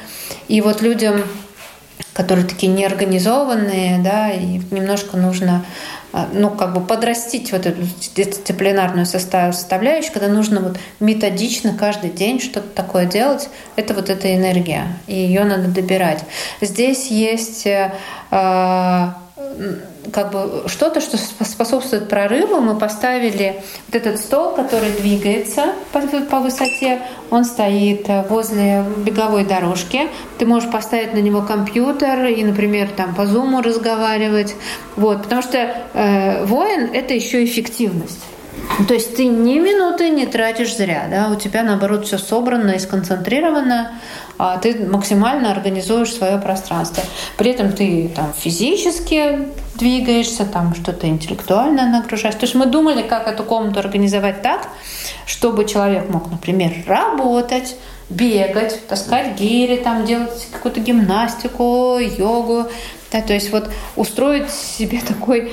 [0.48, 1.22] И вот людям,
[2.12, 5.64] которые такие неорганизованные, да, и немножко нужно
[6.12, 7.82] а, ну, как бы подрастить вот эту
[8.14, 14.86] дисциплинарную составляющую, когда нужно вот методично каждый день что-то такое делать, это вот эта энергия,
[15.06, 16.24] и ее надо добирать.
[16.62, 17.92] Здесь есть э,
[20.12, 22.60] как бы что-то, что способствует прорыву.
[22.60, 27.02] Мы поставили вот этот стол, который двигается по, по высоте.
[27.30, 30.08] Он стоит возле беговой дорожки.
[30.38, 34.54] Ты можешь поставить на него компьютер и, например, там по зуму разговаривать.
[34.96, 38.24] Вот, потому что э, воин— это еще эффективность.
[38.88, 42.78] То есть ты ни минуты не тратишь зря, да, у тебя наоборот все собрано и
[42.78, 43.92] сконцентрировано,
[44.62, 47.02] ты максимально организуешь свое пространство.
[47.36, 52.34] При этом ты там физически двигаешься, там что-то интеллектуально нагружаешь.
[52.34, 54.68] То есть мы думали, как эту комнату организовать так,
[55.26, 57.76] чтобы человек мог, например, работать,
[58.08, 62.66] бегать, таскать гири, там делать какую-то гимнастику, йогу.
[63.12, 65.52] Да, то есть вот устроить себе такой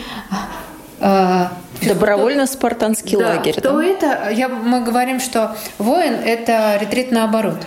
[1.00, 1.48] э,
[1.82, 3.56] Добровольно-спартанский да, лагерь.
[3.56, 3.84] То да?
[3.84, 7.58] это, я, мы говорим, что воин– это ретрит наоборот.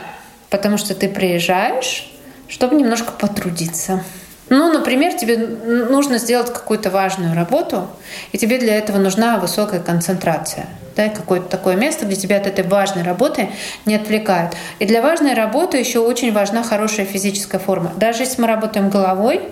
[0.50, 2.10] Потому что ты приезжаешь,
[2.48, 4.02] чтобы немножко потрудиться.
[4.48, 7.88] Ну, например, тебе нужно сделать какую-то важную работу,
[8.30, 10.66] и тебе для этого нужна высокая концентрация.
[10.94, 13.50] Да, какое-то такое место, где тебя от этой важной работы
[13.84, 14.54] не отвлекают.
[14.78, 17.92] И для важной работы еще очень важна хорошая физическая форма.
[17.96, 19.42] Даже если мы работаем головой,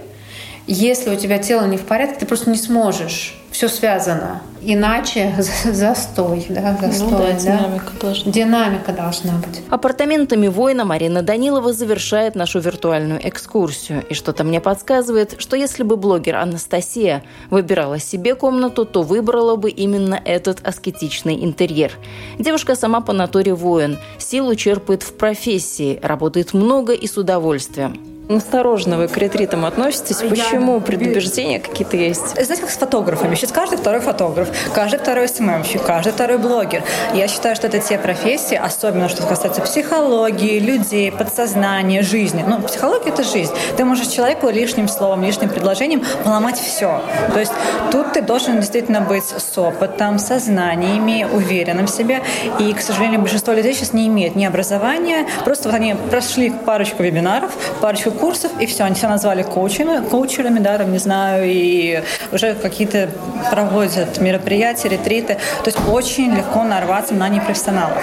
[0.67, 3.35] если у тебя тело не в порядке, ты просто не сможешь.
[3.65, 4.43] Все связано.
[4.61, 5.35] Иначе
[5.65, 7.39] застой, да, застой, ну, да, да.
[7.39, 8.33] Динамика должна.
[8.33, 9.63] Динамика должна быть.
[9.71, 14.05] Апартаментами воина Марина Данилова завершает нашу виртуальную экскурсию.
[14.11, 19.71] И что-то мне подсказывает, что если бы блогер Анастасия выбирала себе комнату, то выбрала бы
[19.71, 21.93] именно этот аскетичный интерьер.
[22.39, 28.14] Девушка сама по натуре воин, силу черпает в профессии, работает много и с удовольствием.
[28.29, 30.17] Осторожно вы к ретритам относитесь.
[30.17, 30.81] Почему?
[30.81, 32.31] Предубеждения какие-то есть?
[32.31, 33.35] Знаете, как с фотографами.
[33.35, 36.83] Сейчас каждый второй фотограф, каждый второй СММщик, каждый второй блогер.
[37.13, 42.43] Я считаю, что это те профессии, особенно что касается психологии, людей, подсознания, жизни.
[42.47, 43.53] Ну, психология– это жизнь.
[43.77, 47.03] Ты можешь человеку лишним словом, лишним предложением поломать все.
[47.33, 47.53] То есть
[47.93, 52.23] тут ты должен действительно быть с опытом, сознаниями, уверенным в себе.
[52.59, 57.03] И, к сожалению, большинство людей сейчас не имеет ни образования, просто вот они прошли парочку
[57.03, 57.53] вебинаров,
[57.83, 62.03] парочку курсов, и все, они все назвали коучами, коучерами, да, там, не знаю, и
[62.33, 63.11] уже какие-то
[63.51, 65.35] проводят мероприятия, ретриты.
[65.63, 68.03] То есть очень легко нарваться на непрофессионалов.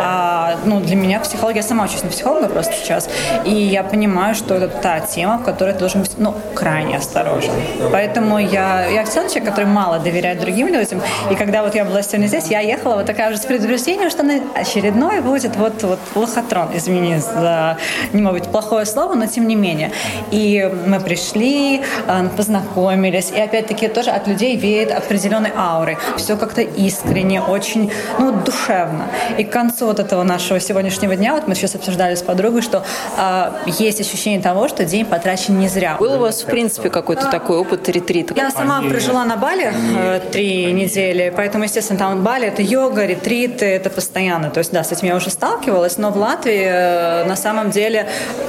[0.00, 3.08] А, ну, для меня психология, я сама учусь на психолога просто сейчас,
[3.44, 7.50] и я понимаю, что это та тема, в которой ты должен быть, ну, крайне осторожен.
[7.90, 12.26] Поэтому я, я человек, который мало доверяет другим людям, и когда вот я была сегодня
[12.26, 16.68] здесь, я ехала вот такая уже с предупреждением, что на очередной будет вот, вот лохотрон,
[16.74, 17.78] извини за,
[18.12, 19.90] не может быть, плохое слово, но тем не менее.
[20.30, 25.98] И мы пришли, э, познакомились, и опять-таки тоже от людей веет определенной ауры.
[26.16, 29.06] Все как-то искренне, очень, ну, душевно.
[29.38, 32.84] И к концу вот этого нашего сегодняшнего дня, вот мы сейчас обсуждали с подругой, что
[33.16, 35.96] э, есть ощущение того, что день потрачен не зря.
[35.98, 38.34] Был у вас, в принципе, какой-то такой опыт ретрита?
[38.34, 43.64] Я сама прожила на Бали э, три недели, поэтому, естественно, там Бали— это йога, ретриты,
[43.64, 44.50] это постоянно.
[44.50, 48.08] То есть, да, с этим я уже сталкивалась, но в Латвии э, на самом деле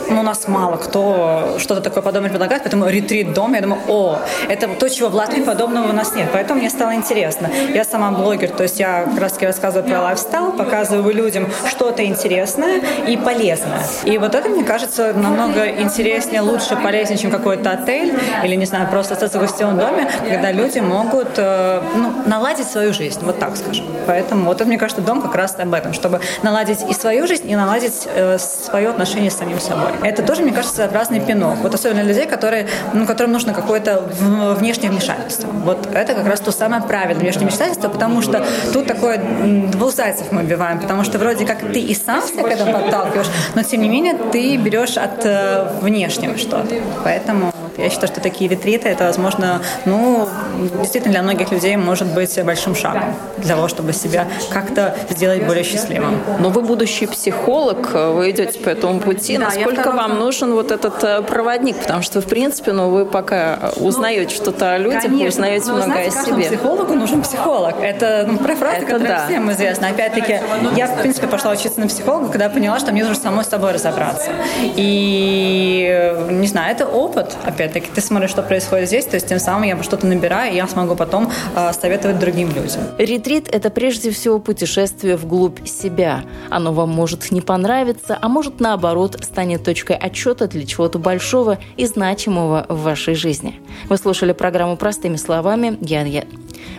[0.09, 4.19] ну, у нас мало кто что-то такое подобное предлагает, поэтому ретрит дом, я думаю, о,
[4.47, 6.29] это то, чего в Латвии подобного у нас нет.
[6.33, 7.49] Поэтому мне стало интересно.
[7.73, 12.81] Я сама блогер, то есть я как раз рассказываю про лайфстайл, показываю людям что-то интересное
[13.07, 13.81] и полезное.
[14.03, 18.13] И вот это, мне кажется, намного интереснее, лучше, полезнее, чем какой-то отель
[18.43, 22.93] или, не знаю, просто остаться в гостевом доме, когда люди могут э, ну, наладить свою
[22.93, 23.85] жизнь, вот так скажем.
[24.07, 27.49] Поэтому вот это, мне кажется, дом как раз об этом, чтобы наладить и свою жизнь,
[27.49, 29.89] и наладить э, свое отношение с самим собой.
[30.03, 31.57] Это тоже, мне кажется, своеобразный пинок.
[31.61, 34.01] Вот особенно людей, которые, ну, которым нужно какое-то
[34.59, 35.49] внешнее вмешательство.
[35.51, 39.19] Вот это как раз то самое правильное внешнее вмешательство, потому что тут такое
[39.73, 43.27] двух зайцев мы убиваем, потому что вроде как ты и сам себя к этому подталкиваешь,
[43.55, 46.75] но тем не менее ты берешь от э, внешнего что-то.
[47.03, 50.27] Поэтому Я считаю, что такие ретриты, это, возможно, ну,
[50.81, 55.63] действительно для многих людей может быть большим шагом для того, чтобы себя как-то сделать более
[55.63, 56.19] счастливым.
[56.39, 59.37] Но вы будущий психолог, вы идете по этому пути.
[59.37, 61.77] Да, Насколько вам нужен вот этот э, проводник?
[61.77, 65.83] Потому что, в принципе, ну, вы пока узнаете ну, что-то о людях, конечно, узнаете много
[65.83, 66.43] знаете, о себе.
[66.47, 67.75] психологу нужен психолог.
[67.81, 69.25] Это ну, фраза, это которая да.
[69.25, 69.87] всем известна.
[69.89, 70.39] Опять-таки,
[70.75, 73.73] я, в принципе, пошла учиться на психолога, когда поняла, что мне нужно самой с собой
[73.73, 74.31] разобраться.
[74.61, 77.35] И, не знаю, это опыт.
[77.69, 80.67] Опять-таки, ты смотришь, что происходит здесь, то есть тем самым я что-то набираю, и я
[80.67, 82.81] смогу потом э, советовать другим людям.
[82.97, 86.23] Ретрит– это прежде всего путешествие вглубь себя.
[86.49, 91.85] Оно вам может не понравиться, а может, наоборот, станет точкой отчета для чего-то большого и
[91.85, 93.59] значимого в вашей жизни.
[93.87, 95.77] Вы слушали программу «Простыми словами».
[95.81, 96.23] Я, я...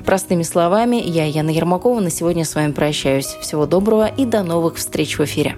[0.05, 2.01] Простыми словами, я Яна Ермакова.
[2.01, 3.27] На сегодня с вами прощаюсь.
[3.41, 5.55] Всего доброго и до новых встреч в эфире.